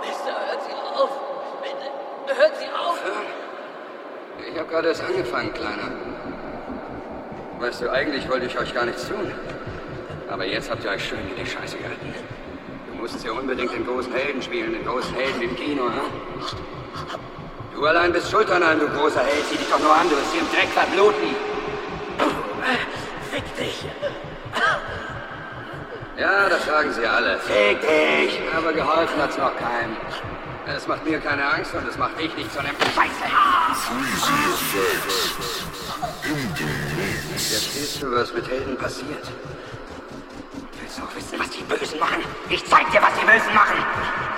Mister, 0.00 0.34
hört 0.48 0.62
Sie 0.64 0.72
auf. 0.72 1.10
Bitte, 1.62 2.40
hört 2.40 2.56
Sie 2.56 2.66
auf. 2.66 2.98
Ich 4.50 4.58
habe 4.58 4.68
gerade 4.68 4.88
erst 4.88 5.02
angefangen, 5.02 5.52
Kleiner. 5.52 5.92
Weißt 7.58 7.82
du, 7.82 7.90
eigentlich 7.90 8.28
wollte 8.28 8.46
ich 8.46 8.58
euch 8.58 8.72
gar 8.74 8.86
nichts 8.86 9.06
tun. 9.06 9.32
Aber 10.30 10.46
jetzt 10.46 10.70
habt 10.70 10.84
ihr 10.84 10.90
euch 10.90 11.04
schön 11.04 11.18
in 11.18 11.44
die 11.44 11.50
Scheiße 11.50 11.76
gehalten. 11.76 12.14
Du 12.90 13.00
musst 13.00 13.22
ja 13.24 13.32
unbedingt 13.32 13.72
den 13.72 13.86
großen 13.86 14.12
Helden 14.12 14.40
spielen, 14.40 14.72
den 14.72 14.86
großen 14.86 15.14
Helden 15.14 15.42
im 15.42 15.56
Kino, 15.56 15.84
hm? 15.84 16.56
Du 17.74 17.86
allein 17.86 18.12
bist 18.12 18.30
schuld 18.30 18.50
an 18.50 18.78
du 18.78 18.88
großer 18.88 19.20
Held. 19.20 19.44
Sieh 19.50 19.56
dich 19.56 19.68
doch 19.70 19.78
nur 19.78 19.94
an, 19.94 20.08
du 20.08 20.16
wirst 20.16 20.32
hier 20.32 20.42
im 20.42 20.50
Dreck 20.50 20.68
verbluten. 20.68 21.34
Ja, 26.40 26.48
das 26.48 26.64
sagen 26.64 26.90
sie 26.90 27.06
alle. 27.06 27.38
Fick 27.38 27.82
dich! 27.82 28.40
Aber 28.56 28.72
geholfen 28.72 29.20
hat's 29.20 29.36
noch 29.36 29.54
keinem. 29.58 29.94
Es 30.74 30.86
macht 30.86 31.04
mir 31.04 31.20
keine 31.20 31.44
Angst 31.44 31.74
und 31.74 31.86
es 31.86 31.98
macht 31.98 32.18
dich 32.18 32.34
nicht 32.34 32.50
zu 32.50 32.60
einem 32.60 32.74
Scheiße. 32.94 33.24
Jetzt 37.34 37.74
siehst 37.74 38.02
du, 38.02 38.10
was 38.16 38.32
mit 38.32 38.48
Helden 38.48 38.74
passiert. 38.78 39.28
Willst 40.80 40.98
du 40.98 41.02
auch 41.02 41.14
wissen, 41.14 41.38
was 41.38 41.50
die 41.50 41.62
Bösen 41.62 41.98
machen? 41.98 42.24
Ich 42.48 42.64
zeig 42.64 42.90
dir, 42.90 43.02
was 43.02 43.12
die 43.20 43.26
Bösen 43.26 43.54
machen! 43.54 44.29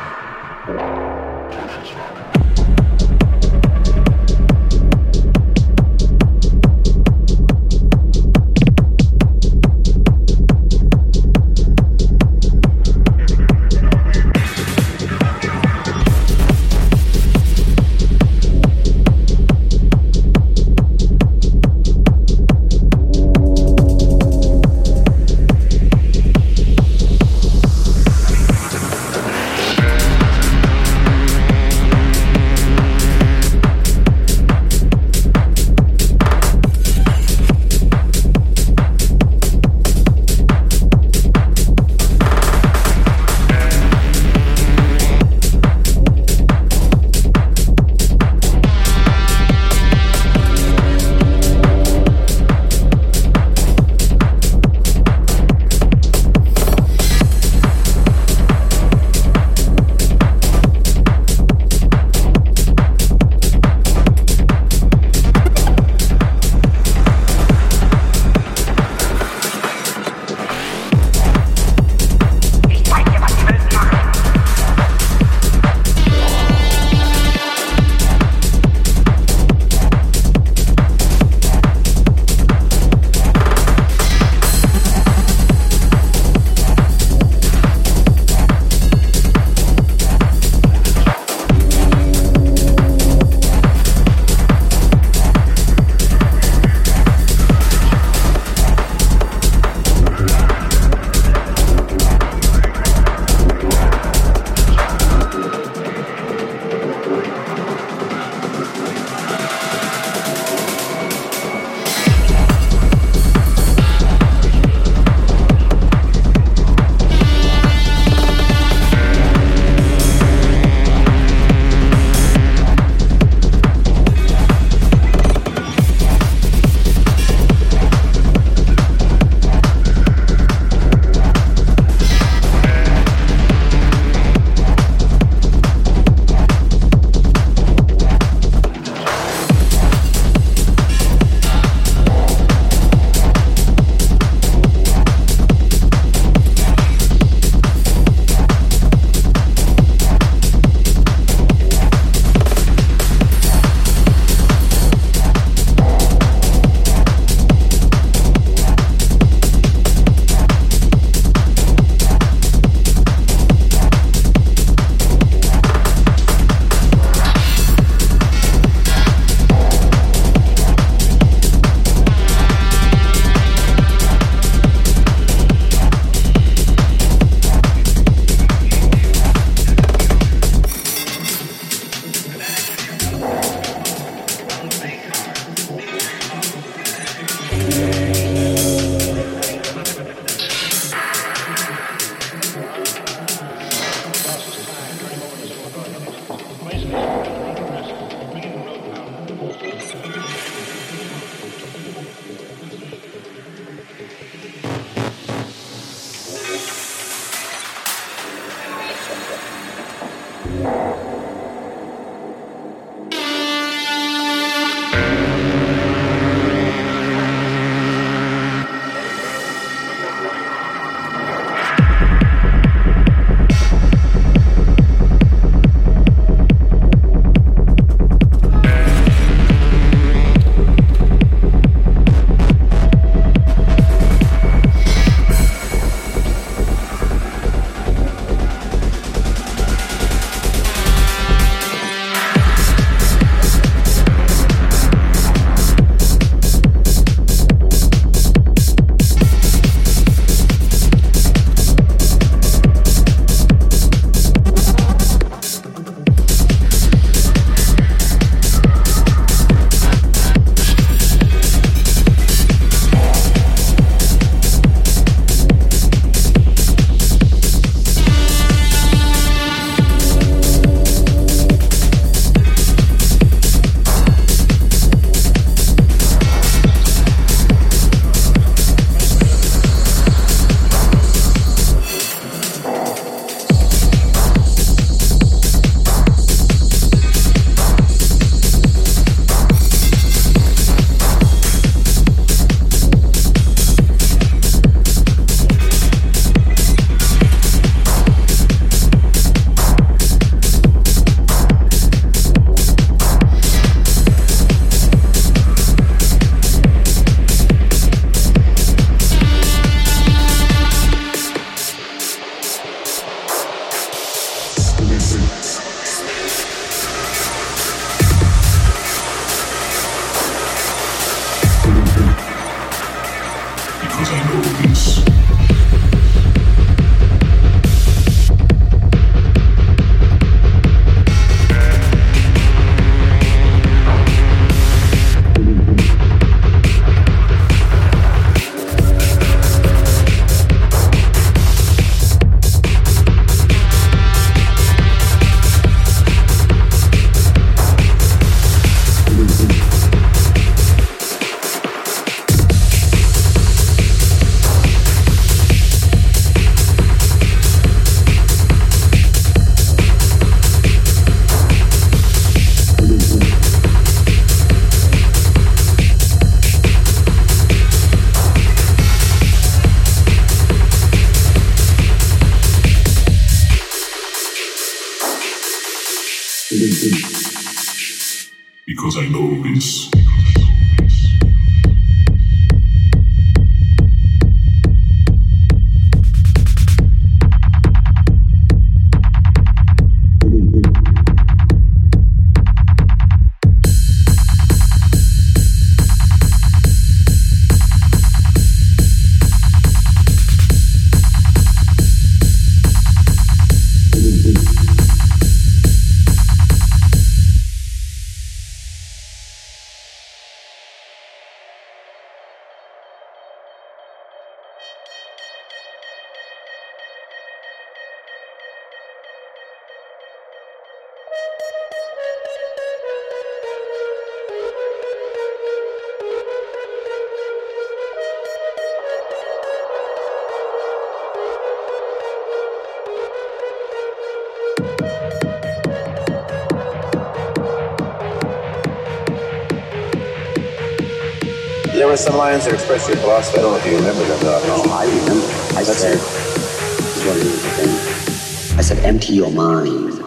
Some 442.02 442.16
lines 442.16 442.44
that 442.44 442.54
expressed 442.54 442.88
your 442.88 442.96
philosophy. 442.96 443.38
I 443.38 443.43
don't 443.43 443.52
know 443.52 443.58
if 443.58 443.66
you 443.66 443.76
remember 443.76 444.04
them. 444.04 444.19
Though. 444.20 444.64
No, 444.64 444.72
I 444.72 444.87
remember. 444.87 445.26
I 445.56 445.62
That's 445.62 445.78
said, 445.78 445.94
it. 445.94 446.00
this 446.00 446.96
is 446.96 447.06
what 447.06 447.16
it 447.16 447.26
is 447.26 447.44
again. 447.44 448.58
I 448.58 448.62
said, 448.62 448.78
empty 448.84 449.12
your 449.14 449.31
mind. 449.31 450.02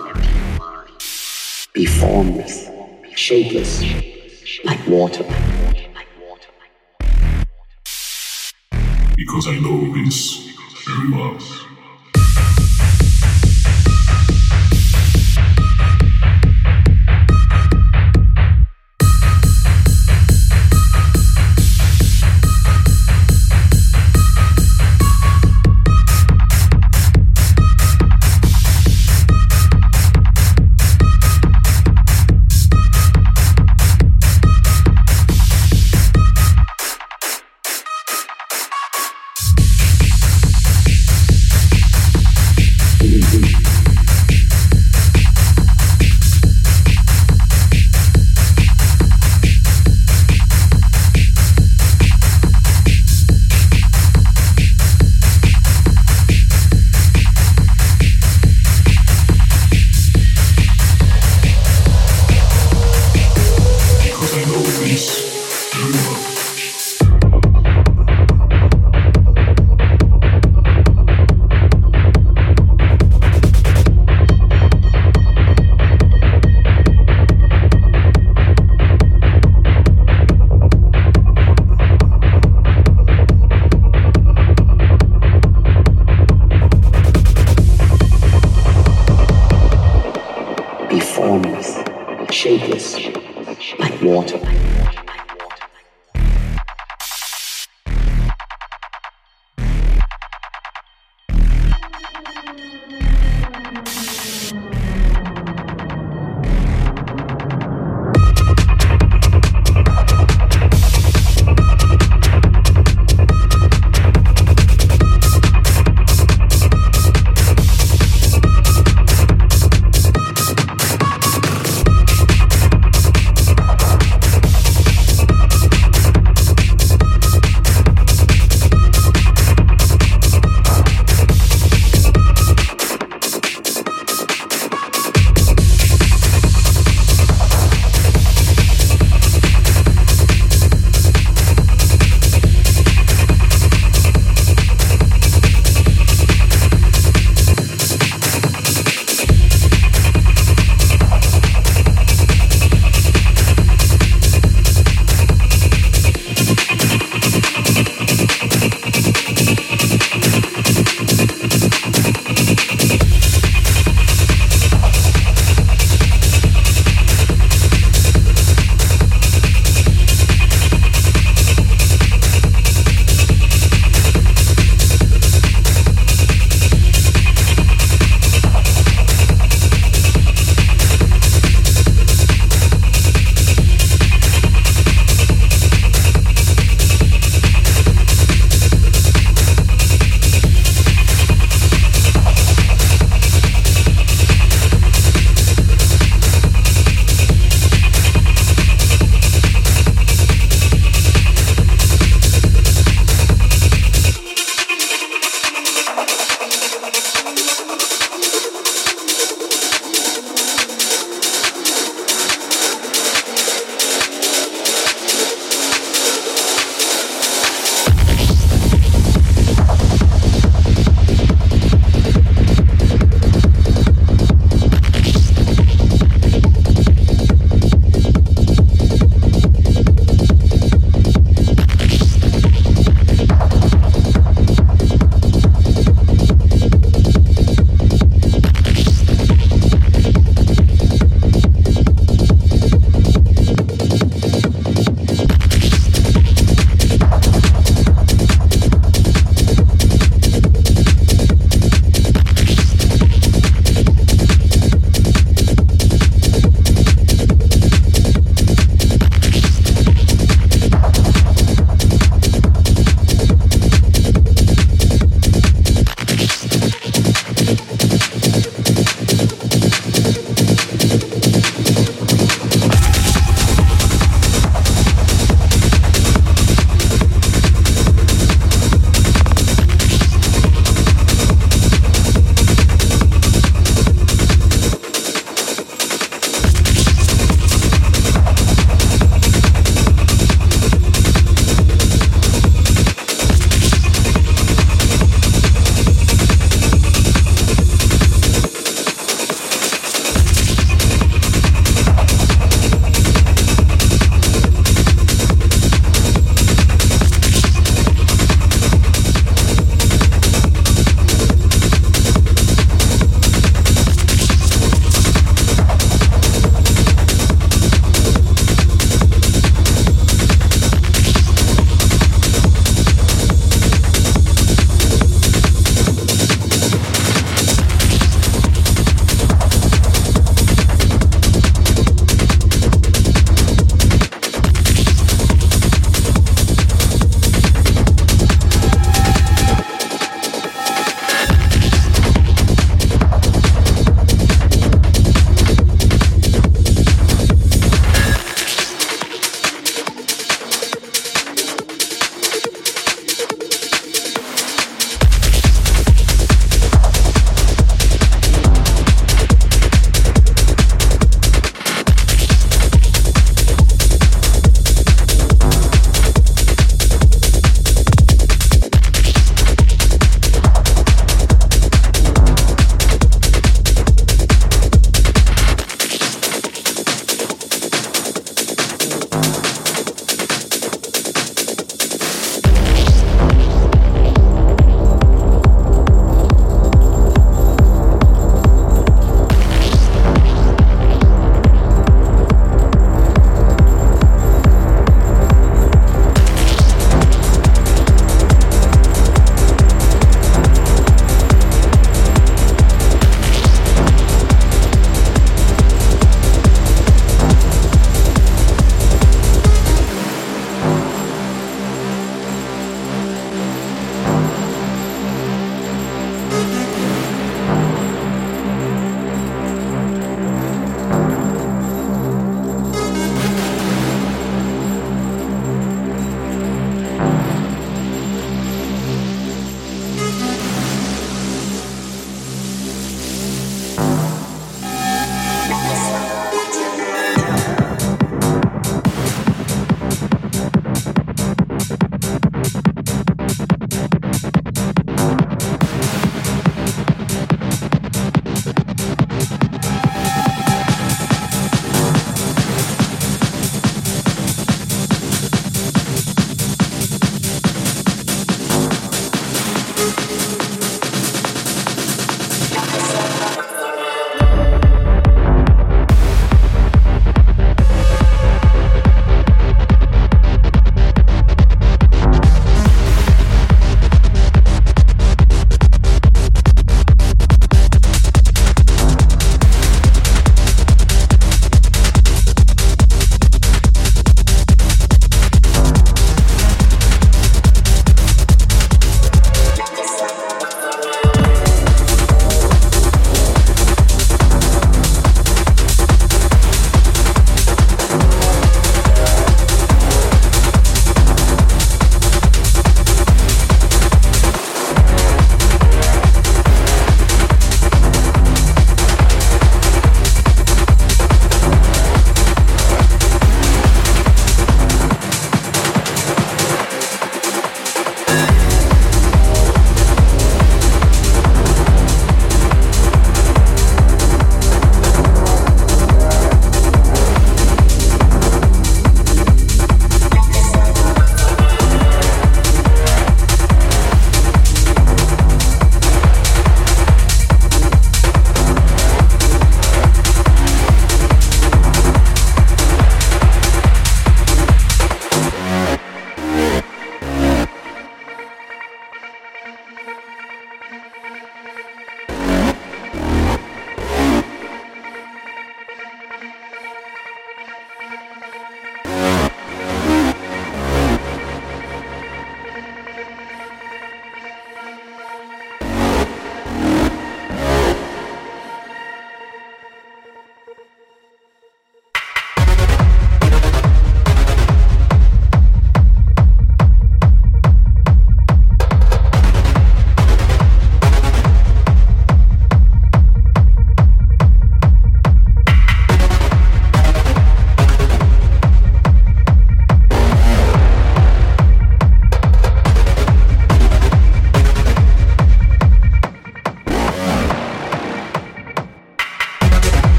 Be 1.74 1.86
formless, 1.86 2.70
shapeless, 3.16 3.82
like 4.66 4.86
water. 4.88 5.24
Because 9.16 9.48
I 9.48 9.58
know 9.60 9.94
this 9.94 10.50
very 10.86 11.12
well. 11.12 11.40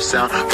Sound. 0.00 0.49